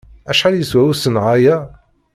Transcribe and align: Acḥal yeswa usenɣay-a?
Acḥal 0.31 0.55
yeswa 0.57 0.81
usenɣay-a? 0.91 1.57